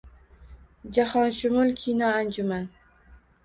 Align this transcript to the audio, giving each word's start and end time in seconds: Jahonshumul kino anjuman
Jahonshumul 0.95 1.69
kino 1.85 2.07
anjuman 2.19 2.65